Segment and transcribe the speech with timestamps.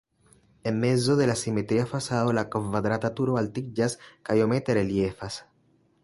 [0.63, 3.95] En mezo de la simetria fasado la kvadrata turo altiĝas
[4.31, 5.37] kaj iomete reliefas.